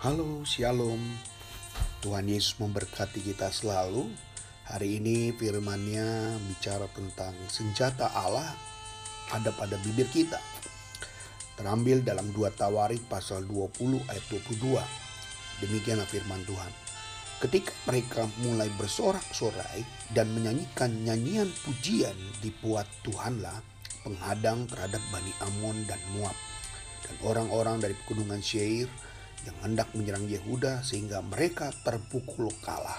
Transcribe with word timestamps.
Halo, 0.00 0.40
Shalom. 0.48 0.96
Tuhan 2.00 2.24
Yesus 2.24 2.56
memberkati 2.56 3.20
kita 3.20 3.52
selalu. 3.52 4.08
Hari 4.64 4.96
ini 4.96 5.28
firman-Nya 5.36 6.40
bicara 6.48 6.88
tentang 6.96 7.36
senjata 7.52 8.08
Allah 8.16 8.48
ada 9.28 9.52
pada 9.52 9.76
bibir 9.84 10.08
kita. 10.08 10.40
Terambil 11.52 12.00
dalam 12.00 12.32
2 12.32 12.48
Tawarik 12.56 13.12
pasal 13.12 13.44
20 13.44 14.00
ayat 14.08 14.24
22. 14.32 15.68
Demikianlah 15.68 16.08
firman 16.08 16.48
Tuhan. 16.48 16.72
Ketika 17.44 17.76
mereka 17.84 18.24
mulai 18.40 18.72
bersorak-sorai 18.80 19.84
dan 20.16 20.32
menyanyikan 20.32 20.96
nyanyian 21.04 21.52
pujian 21.68 22.16
dibuat 22.40 22.88
Tuhanlah 23.04 23.60
penghadang 24.00 24.64
terhadap 24.64 25.04
Bani 25.12 25.32
Amon 25.44 25.84
dan 25.84 26.00
Moab 26.16 26.32
dan 27.04 27.20
orang-orang 27.20 27.84
dari 27.84 27.92
pegunungan 28.00 28.40
Syair 28.40 28.88
yang 29.48 29.56
hendak 29.64 29.88
menyerang 29.96 30.28
Yehuda 30.28 30.84
sehingga 30.84 31.24
mereka 31.24 31.72
terpukul 31.84 32.52
kalah. 32.60 32.98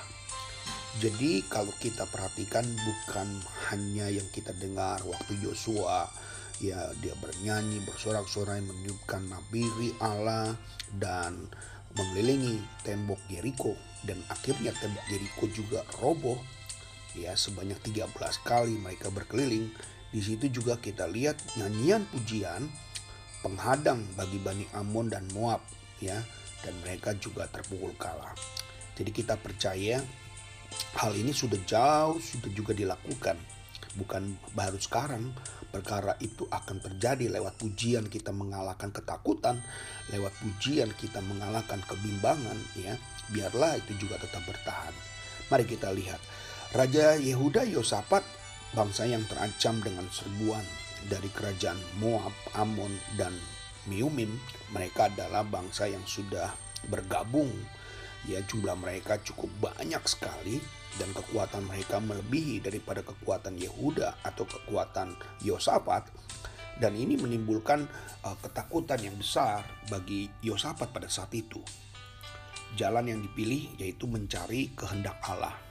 Jadi 0.99 1.45
kalau 1.47 1.71
kita 1.79 2.03
perhatikan 2.11 2.67
bukan 2.67 3.27
hanya 3.71 4.11
yang 4.11 4.27
kita 4.35 4.51
dengar 4.59 4.99
waktu 5.07 5.39
Yosua 5.39 6.11
ya 6.59 6.91
dia 6.99 7.15
bernyanyi 7.17 7.79
bersorak-sorai 7.87 8.59
meniupkan 8.59 9.23
nabiri 9.31 9.95
Allah 10.03 10.51
dan 10.99 11.47
mengelilingi 11.95 12.59
tembok 12.83 13.19
Yeriko. 13.31 13.73
Dan 14.03 14.19
akhirnya 14.27 14.75
tembok 14.77 15.05
Yeriko 15.07 15.45
juga 15.49 15.81
roboh. 16.03 16.37
Ya 17.15 17.35
sebanyak 17.35 17.79
13 17.79 18.11
kali 18.43 18.75
mereka 18.75 19.07
berkeliling. 19.11 19.71
Di 20.11 20.19
situ 20.19 20.51
juga 20.51 20.75
kita 20.75 21.07
lihat 21.07 21.39
nyanyian 21.55 22.03
pujian 22.11 22.67
penghadang 23.39 24.03
bagi 24.19 24.43
Bani 24.43 24.67
Amon 24.75 25.07
dan 25.07 25.23
Moab 25.31 25.63
ya 26.01 26.17
dan 26.65 26.73
mereka 26.81 27.13
juga 27.17 27.47
terpukul 27.47 27.93
kalah. 27.97 28.33
Jadi 28.97 29.11
kita 29.13 29.37
percaya 29.39 30.01
hal 30.99 31.13
ini 31.15 31.31
sudah 31.31 31.57
jauh 31.63 32.17
sudah 32.19 32.51
juga 32.51 32.75
dilakukan. 32.75 33.37
Bukan 33.91 34.53
baru 34.55 34.79
sekarang 34.79 35.35
perkara 35.71 36.15
itu 36.19 36.47
akan 36.47 36.79
terjadi 36.79 37.31
lewat 37.31 37.59
pujian 37.59 38.07
kita 38.07 38.35
mengalahkan 38.35 38.91
ketakutan 38.91 39.59
lewat 40.11 40.31
pujian 40.39 40.91
kita 40.95 41.23
mengalahkan 41.23 41.79
kebimbangan 41.87 42.59
ya. 42.75 42.95
Biarlah 43.31 43.79
itu 43.79 43.95
juga 44.07 44.19
tetap 44.19 44.43
bertahan. 44.43 44.91
Mari 45.47 45.65
kita 45.67 45.91
lihat. 45.91 46.19
Raja 46.71 47.19
Yehuda 47.19 47.67
Yosafat 47.67 48.23
bangsa 48.71 49.03
yang 49.03 49.27
terancam 49.27 49.83
dengan 49.83 50.07
serbuan 50.07 50.63
dari 51.11 51.27
kerajaan 51.27 51.79
Moab, 51.99 52.31
Amon, 52.55 52.91
dan 53.19 53.35
Meumim, 53.89 54.37
mereka 54.69 55.09
adalah 55.09 55.41
bangsa 55.41 55.89
yang 55.89 56.03
sudah 56.05 56.53
bergabung. 56.89 57.49
Ya, 58.29 58.37
jumlah 58.45 58.77
mereka 58.77 59.17
cukup 59.25 59.49
banyak 59.57 60.03
sekali 60.05 60.61
dan 61.01 61.09
kekuatan 61.15 61.65
mereka 61.65 61.97
melebihi 61.97 62.61
daripada 62.61 63.01
kekuatan 63.01 63.57
Yehuda 63.57 64.21
atau 64.21 64.45
kekuatan 64.45 65.17
Yosafat. 65.41 66.05
Dan 66.77 66.93
ini 66.97 67.17
menimbulkan 67.17 67.89
uh, 68.25 68.37
ketakutan 68.41 69.01
yang 69.01 69.17
besar 69.17 69.65
bagi 69.89 70.29
Yosafat 70.45 70.93
pada 70.93 71.09
saat 71.09 71.33
itu. 71.33 71.61
Jalan 72.77 73.09
yang 73.09 73.19
dipilih 73.25 73.73
yaitu 73.81 74.05
mencari 74.05 74.71
kehendak 74.77 75.17
Allah 75.25 75.70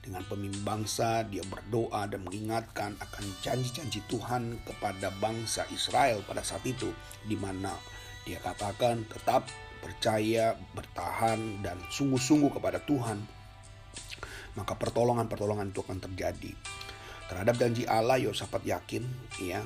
dengan 0.00 0.24
pemimpin 0.24 0.64
bangsa, 0.64 1.28
dia 1.28 1.44
berdoa 1.44 2.08
dan 2.08 2.24
mengingatkan 2.24 2.96
akan 2.96 3.24
janji-janji 3.44 4.00
Tuhan 4.08 4.56
kepada 4.64 5.12
bangsa 5.20 5.68
Israel 5.68 6.24
pada 6.24 6.40
saat 6.40 6.64
itu, 6.64 6.88
di 7.28 7.36
mana 7.36 7.76
dia 8.24 8.40
katakan 8.40 9.04
tetap 9.08 9.44
percaya, 9.80 10.56
bertahan, 10.76 11.64
dan 11.64 11.76
sungguh-sungguh 11.92 12.52
kepada 12.52 12.80
Tuhan. 12.84 13.20
Maka 14.56 14.76
pertolongan-pertolongan 14.76 15.72
itu 15.72 15.80
akan 15.84 16.00
terjadi. 16.00 16.52
Terhadap 17.28 17.54
janji 17.56 17.86
Allah, 17.86 18.18
Yosafat 18.20 18.66
yakin, 18.66 19.04
ya, 19.40 19.62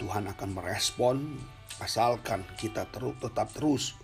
Tuhan 0.00 0.28
akan 0.28 0.48
merespon 0.52 1.38
asalkan 1.78 2.42
kita 2.58 2.90
terus 2.90 3.14
tetap 3.22 3.54
terus 3.54 3.94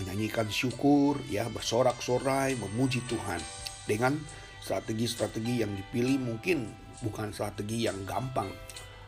menyanyikan 0.00 0.48
syukur, 0.48 1.20
ya, 1.28 1.46
bersorak-sorai, 1.52 2.56
memuji 2.58 3.04
Tuhan 3.06 3.38
dengan 3.84 4.16
strategi-strategi 4.70 5.66
yang 5.66 5.74
dipilih 5.74 6.22
mungkin 6.22 6.70
bukan 7.02 7.34
strategi 7.34 7.90
yang 7.90 8.06
gampang. 8.06 8.46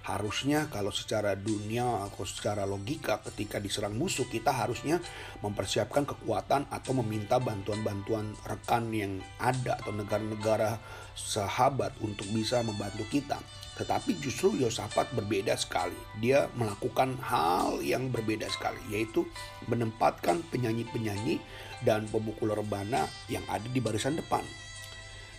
Harusnya 0.02 0.66
kalau 0.66 0.90
secara 0.90 1.38
dunia 1.38 1.86
atau 2.02 2.26
secara 2.26 2.66
logika 2.66 3.22
ketika 3.30 3.62
diserang 3.62 3.94
musuh 3.94 4.26
kita 4.26 4.50
harusnya 4.50 4.98
mempersiapkan 5.46 6.02
kekuatan 6.02 6.66
atau 6.74 6.90
meminta 6.98 7.38
bantuan-bantuan 7.38 8.34
rekan 8.42 8.90
yang 8.90 9.22
ada 9.38 9.78
atau 9.78 9.94
negara-negara 9.94 10.82
sahabat 11.14 11.94
untuk 12.02 12.26
bisa 12.34 12.66
membantu 12.66 13.06
kita. 13.14 13.38
Tetapi 13.78 14.18
justru 14.18 14.58
Yosafat 14.58 15.14
berbeda 15.14 15.54
sekali. 15.54 15.94
Dia 16.18 16.50
melakukan 16.58 17.14
hal 17.22 17.78
yang 17.86 18.10
berbeda 18.10 18.50
sekali, 18.50 18.82
yaitu 18.90 19.22
menempatkan 19.70 20.42
penyanyi-penyanyi 20.50 21.38
dan 21.86 22.10
pemukul 22.10 22.50
rebana 22.50 23.06
yang 23.30 23.46
ada 23.46 23.70
di 23.70 23.78
barisan 23.78 24.18
depan 24.18 24.42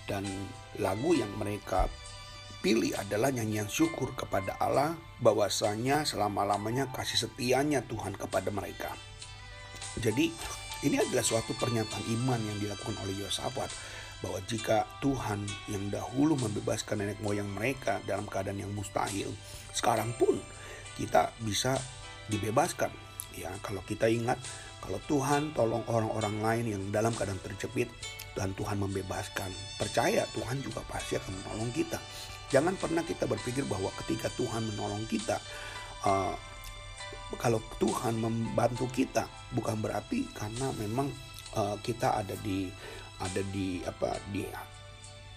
dan 0.09 0.27
lagu 0.79 1.15
yang 1.15 1.31
mereka 1.39 1.87
pilih 2.63 2.95
adalah 2.95 3.27
nyanyian 3.27 3.67
syukur 3.67 4.15
kepada 4.15 4.55
Allah 4.55 4.95
bahwasanya 5.19 6.07
selama-lamanya 6.07 6.87
kasih 6.95 7.27
setianya 7.27 7.83
Tuhan 7.83 8.15
kepada 8.15 8.47
mereka. 8.55 8.95
Jadi 9.99 10.31
ini 10.87 10.95
adalah 10.99 11.23
suatu 11.23 11.51
pernyataan 11.59 12.03
iman 12.19 12.39
yang 12.39 12.57
dilakukan 12.59 12.95
oleh 13.03 13.23
Yosafat 13.23 13.67
bahwa 14.23 14.39
jika 14.47 14.87
Tuhan 15.03 15.43
yang 15.67 15.91
dahulu 15.91 16.39
membebaskan 16.39 17.03
nenek 17.03 17.19
moyang 17.19 17.51
mereka 17.51 17.99
dalam 18.07 18.23
keadaan 18.23 18.63
yang 18.63 18.71
mustahil, 18.71 19.27
sekarang 19.75 20.15
pun 20.15 20.39
kita 20.95 21.35
bisa 21.43 21.75
dibebaskan. 22.31 22.91
Ya, 23.33 23.49
kalau 23.65 23.81
kita 23.85 24.05
ingat 24.05 24.37
kalau 24.83 25.01
Tuhan 25.09 25.57
tolong 25.57 25.81
orang-orang 25.89 26.35
lain 26.43 26.65
yang 26.77 26.83
dalam 26.93 27.15
keadaan 27.15 27.41
terjepit, 27.41 27.89
dan 28.33 28.53
Tuhan 28.57 28.81
membebaskan. 28.81 29.49
Percaya 29.77 30.25
Tuhan 30.33 30.61
juga 30.61 30.81
pasti 30.89 31.17
akan 31.17 31.33
menolong 31.41 31.71
kita. 31.73 31.97
Jangan 32.49 32.77
pernah 32.77 33.01
kita 33.01 33.25
berpikir 33.25 33.65
bahwa 33.65 33.89
ketika 34.03 34.29
Tuhan 34.37 34.73
menolong 34.73 35.05
kita, 35.09 35.37
uh, 36.05 36.35
kalau 37.41 37.61
Tuhan 37.81 38.21
membantu 38.21 38.85
kita, 38.93 39.25
bukan 39.57 39.81
berarti 39.81 40.29
karena 40.37 40.69
memang 40.77 41.09
uh, 41.57 41.77
kita 41.81 42.21
ada 42.21 42.37
di 42.45 42.69
ada 43.17 43.41
di 43.49 43.81
apa 43.85 44.17
di 44.29 44.45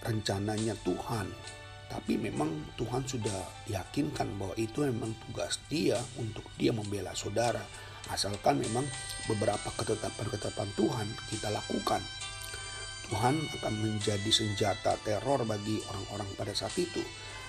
rencananya 0.05 0.77
Tuhan. 0.85 1.56
Tapi 1.87 2.19
memang 2.19 2.75
Tuhan 2.75 3.07
sudah 3.07 3.67
yakinkan 3.71 4.27
bahwa 4.35 4.53
itu 4.59 4.83
memang 4.83 5.15
tugas 5.27 5.59
dia 5.71 5.97
untuk 6.19 6.43
dia 6.59 6.75
membela 6.75 7.15
saudara. 7.15 7.63
Asalkan 8.11 8.59
memang 8.59 8.83
beberapa 9.27 9.67
ketetapan-ketetapan 9.75 10.69
Tuhan 10.75 11.07
kita 11.31 11.51
lakukan 11.51 11.99
Tuhan 13.07 13.39
akan 13.39 13.73
menjadi 13.79 14.31
senjata 14.31 14.99
teror 14.99 15.47
bagi 15.47 15.79
orang-orang 15.87 16.27
pada 16.35 16.51
saat 16.51 16.75
itu 16.75 16.99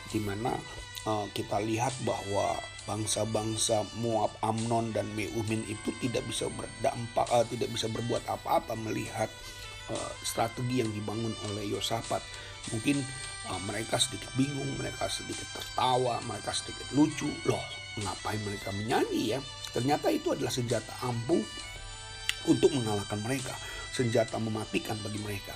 di 0.08 0.22
mana 0.22 0.54
uh, 1.02 1.26
kita 1.34 1.58
lihat 1.58 1.90
bahwa 2.06 2.54
bangsa-bangsa 2.86 3.84
Moab, 4.00 4.32
Amnon 4.40 4.94
dan 4.94 5.10
Meumin 5.12 5.66
itu 5.66 5.90
tidak 5.98 6.24
bisa 6.30 6.46
berdampak 6.54 7.26
uh, 7.34 7.44
tidak 7.50 7.74
bisa 7.74 7.90
berbuat 7.90 8.22
apa-apa 8.30 8.78
melihat 8.78 9.28
uh, 9.92 10.12
strategi 10.24 10.80
yang 10.84 10.90
dibangun 10.92 11.32
oleh 11.52 11.68
Yosafat. 11.68 12.20
Mungkin 12.72 13.00
uh, 13.48 13.60
mereka 13.64 13.96
sedikit 13.96 14.28
bingung, 14.36 14.68
mereka 14.76 15.08
sedikit 15.08 15.46
tertawa, 15.52 16.20
mereka 16.24 16.52
sedikit 16.52 16.86
lucu. 16.94 17.28
Loh, 17.48 17.64
ngapain 18.00 18.40
mereka 18.44 18.72
menyanyi 18.72 19.36
ya? 19.36 19.40
Ternyata 19.72 20.08
itu 20.08 20.32
adalah 20.32 20.52
senjata 20.52 20.92
ampuh 21.04 21.44
untuk 22.48 22.72
mengalahkan 22.72 23.20
mereka 23.20 23.52
senjata 23.98 24.38
mematikan 24.38 24.94
bagi 25.02 25.18
mereka. 25.18 25.50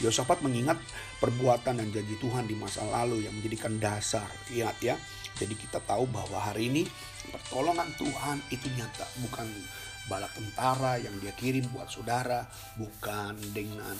Yosafat 0.00 0.40
mengingat 0.40 0.80
perbuatan 1.20 1.76
dan 1.76 1.88
janji 1.92 2.16
Tuhan 2.16 2.48
di 2.48 2.56
masa 2.56 2.86
lalu 2.88 3.26
yang 3.28 3.34
menjadikan 3.36 3.76
dasar. 3.76 4.30
Ingat 4.48 4.78
ya, 4.80 4.94
jadi 5.36 5.52
kita 5.52 5.82
tahu 5.84 6.08
bahwa 6.08 6.40
hari 6.40 6.72
ini 6.72 6.82
pertolongan 7.28 7.90
Tuhan 8.00 8.40
itu 8.48 8.64
nyata, 8.78 9.04
bukan 9.20 9.44
bala 10.08 10.26
tentara 10.32 10.96
yang 10.96 11.12
dia 11.20 11.34
kirim 11.36 11.66
buat 11.74 11.90
saudara, 11.90 12.46
bukan 12.80 13.36
dengan 13.52 13.94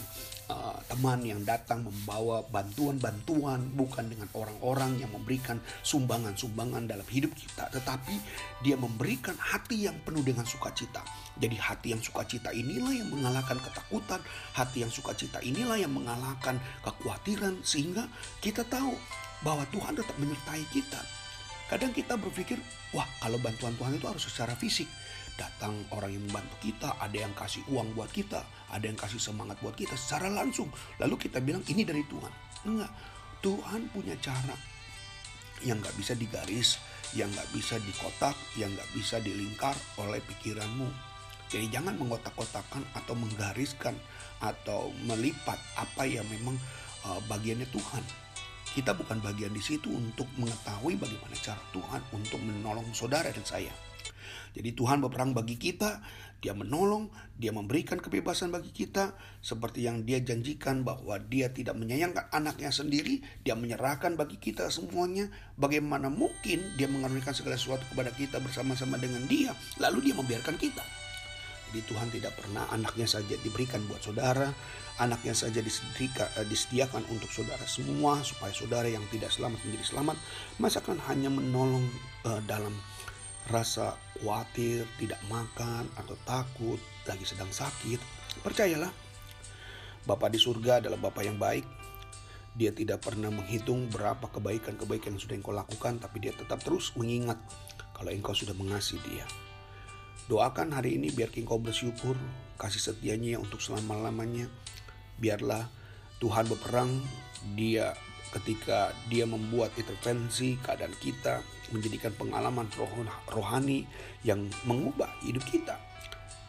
uh, 0.51 0.79
teman 0.89 1.23
yang 1.23 1.43
datang 1.47 1.87
membawa 1.87 2.43
bantuan-bantuan, 2.49 3.63
bukan 3.77 4.09
dengan 4.11 4.27
orang-orang 4.35 4.99
yang 4.99 5.11
memberikan 5.13 5.61
sumbangan-sumbangan 5.85 6.89
dalam 6.89 7.07
hidup 7.11 7.31
kita, 7.37 7.69
tetapi 7.71 8.17
dia 8.65 8.75
memberikan 8.75 9.37
hati 9.39 9.87
yang 9.87 9.97
penuh 10.03 10.25
dengan 10.25 10.47
sukacita. 10.49 11.05
Jadi 11.39 11.57
hati 11.57 11.95
yang 11.95 12.03
sukacita 12.03 12.51
inilah 12.51 12.93
yang 12.93 13.09
mengalahkan 13.09 13.57
ketakutan, 13.63 14.21
hati 14.57 14.83
yang 14.83 14.93
sukacita 14.93 15.39
inilah 15.41 15.79
yang 15.79 15.93
mengalahkan 15.95 16.59
kekhawatiran 16.83 17.61
sehingga 17.63 18.11
kita 18.43 18.67
tahu 18.67 18.93
bahwa 19.41 19.65
Tuhan 19.73 19.97
tetap 19.97 20.17
menyertai 20.21 20.65
kita. 20.69 21.20
Kadang 21.71 21.95
kita 21.95 22.19
berpikir, 22.19 22.59
wah 22.91 23.07
kalau 23.23 23.39
bantuan 23.39 23.79
Tuhan 23.79 23.95
itu 23.95 24.11
harus 24.11 24.27
secara 24.27 24.59
fisik. 24.59 24.91
datang 25.41 25.73
orang 25.97 26.13
yang 26.13 26.25
membantu 26.29 26.53
kita, 26.61 27.01
ada 27.01 27.17
yang 27.17 27.33
kasih 27.33 27.65
uang 27.73 27.97
buat 27.97 28.13
kita, 28.13 28.45
ada 28.77 28.85
yang 28.85 28.99
kasih 28.99 29.17
semangat 29.17 29.57
buat 29.65 29.73
kita 29.73 29.97
secara 29.97 30.29
langsung. 30.29 30.69
Lalu 31.01 31.17
kita 31.17 31.41
bilang 31.41 31.65
ini 31.65 31.81
dari 31.81 32.05
Tuhan. 32.05 32.33
Enggak, 32.69 32.93
Tuhan 33.41 33.89
punya 33.89 34.13
cara 34.21 34.53
yang 35.65 35.81
nggak 35.81 35.97
bisa 35.97 36.13
digaris, 36.13 36.77
yang 37.17 37.33
nggak 37.33 37.49
bisa 37.57 37.81
dikotak, 37.81 38.37
yang 38.61 38.69
nggak 38.77 38.91
bisa 38.93 39.17
dilingkar 39.25 39.73
oleh 39.97 40.21
pikiranmu. 40.21 40.89
Jadi 41.49 41.67
jangan 41.73 41.97
mengotak-kotakan 41.97 42.85
atau 42.95 43.15
menggariskan 43.17 43.97
atau 44.45 44.93
melipat 45.09 45.59
apa 45.75 46.05
yang 46.05 46.29
memang 46.29 46.55
uh, 47.09 47.19
bagiannya 47.27 47.67
Tuhan. 47.73 48.05
Kita 48.71 48.95
bukan 48.95 49.19
bagian 49.19 49.51
di 49.51 49.59
situ 49.59 49.91
untuk 49.91 50.31
mengetahui 50.39 50.95
bagaimana 50.95 51.35
cara 51.43 51.59
Tuhan 51.75 52.01
untuk 52.15 52.39
menolong 52.39 52.87
saudara 52.95 53.35
dan 53.35 53.43
saya. 53.43 53.75
Jadi 54.55 54.75
Tuhan 54.75 55.03
berperang 55.03 55.31
bagi 55.35 55.59
kita, 55.59 56.03
dia 56.43 56.55
menolong, 56.55 57.11
dia 57.39 57.55
memberikan 57.55 58.03
kebebasan 58.03 58.51
bagi 58.51 58.75
kita, 58.75 59.15
seperti 59.39 59.87
yang 59.87 60.03
dia 60.03 60.19
janjikan 60.19 60.83
bahwa 60.83 61.19
dia 61.23 61.51
tidak 61.55 61.79
menyayangkan 61.79 62.27
anaknya 62.35 62.75
sendiri, 62.75 63.23
dia 63.47 63.55
menyerahkan 63.55 64.19
bagi 64.19 64.43
kita 64.43 64.67
semuanya, 64.71 65.31
bagaimana 65.55 66.11
mungkin 66.11 66.63
dia 66.75 66.91
mengaruniakan 66.91 67.35
segala 67.35 67.55
sesuatu 67.59 67.87
kepada 67.95 68.11
kita 68.15 68.43
bersama-sama 68.43 68.99
dengan 68.99 69.23
dia, 69.31 69.55
lalu 69.79 70.11
dia 70.11 70.15
membiarkan 70.19 70.59
kita. 70.59 71.00
Jadi 71.71 71.87
Tuhan 71.87 72.11
tidak 72.11 72.35
pernah 72.35 72.67
anaknya 72.75 73.07
saja 73.07 73.39
diberikan 73.39 73.79
buat 73.87 74.03
saudara, 74.03 74.51
anaknya 74.99 75.39
saja 75.39 75.63
eh, 75.63 76.47
disediakan 76.51 77.07
untuk 77.15 77.31
saudara 77.31 77.63
semua 77.71 78.19
supaya 78.27 78.51
saudara 78.51 78.91
yang 78.91 79.07
tidak 79.15 79.31
selamat 79.31 79.63
menjadi 79.63 79.87
selamat, 79.95 80.17
masakan 80.59 80.99
hanya 81.07 81.31
menolong 81.31 81.87
uh, 82.27 82.43
dalam 82.51 82.75
rasa 83.55 83.95
khawatir, 84.19 84.83
tidak 84.99 85.23
makan, 85.31 85.87
atau 85.95 86.19
takut, 86.27 86.83
lagi 87.07 87.23
sedang 87.23 87.49
sakit, 87.55 88.03
percayalah, 88.43 88.91
Bapak 90.11 90.33
di 90.33 90.43
surga 90.43 90.83
adalah 90.83 90.99
Bapak 90.99 91.23
yang 91.23 91.39
baik. 91.39 91.63
Dia 92.57 92.75
tidak 92.75 93.05
pernah 93.07 93.31
menghitung 93.31 93.87
berapa 93.95 94.27
kebaikan-kebaikan 94.27 95.15
yang 95.15 95.23
sudah 95.23 95.37
engkau 95.39 95.55
lakukan, 95.55 96.03
tapi 96.03 96.19
dia 96.19 96.35
tetap 96.35 96.59
terus 96.67 96.91
mengingat 96.99 97.39
kalau 97.95 98.11
engkau 98.11 98.35
sudah 98.35 98.57
mengasihi 98.57 98.99
dia. 99.07 99.50
Doakan 100.31 100.71
hari 100.71 100.95
ini 100.95 101.11
biar 101.11 101.35
engkau 101.35 101.59
bersyukur, 101.59 102.15
kasih 102.55 102.79
setianya 102.79 103.43
untuk 103.43 103.59
selama-lamanya. 103.59 104.47
Biarlah 105.19 105.67
Tuhan 106.23 106.47
berperang, 106.47 107.03
dia 107.59 107.99
ketika 108.31 108.95
dia 109.11 109.27
membuat 109.27 109.75
intervensi 109.75 110.55
keadaan 110.63 110.95
kita, 111.03 111.43
menjadikan 111.75 112.15
pengalaman 112.15 112.71
rohani 113.27 113.91
yang 114.23 114.47
mengubah 114.71 115.11
hidup 115.27 115.43
kita. 115.51 115.75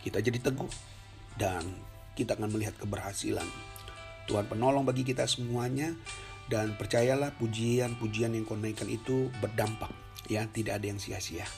Kita 0.05 0.21
jadi 0.21 0.37
teguh 0.37 0.69
dan 1.41 1.65
kita 2.13 2.37
akan 2.37 2.53
melihat 2.53 2.77
keberhasilan. 2.77 3.49
Tuhan 4.29 4.45
penolong 4.45 4.85
bagi 4.85 5.01
kita 5.01 5.25
semuanya 5.25 5.89
dan 6.53 6.77
percayalah 6.77 7.33
pujian-pujian 7.41 8.37
yang 8.37 8.45
kau 8.45 8.61
naikkan 8.61 8.93
itu 8.93 9.33
berdampak 9.41 9.89
ya 10.29 10.45
tidak 10.53 10.77
ada 10.77 10.85
yang 10.85 11.01
sia-sia. 11.01 11.49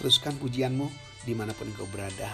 Teruskan 0.00 0.40
pujianmu 0.40 1.05
di 1.26 1.34
mana 1.34 1.50
pun 1.50 1.66
kau 1.74 1.90
berada 1.90 2.30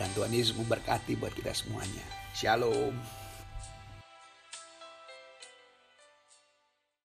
dan 0.00 0.08
Tuhan 0.16 0.32
Yesus 0.32 0.56
memberkati 0.56 1.20
buat 1.20 1.36
kita 1.36 1.52
semuanya. 1.52 2.02
Shalom. 2.32 3.21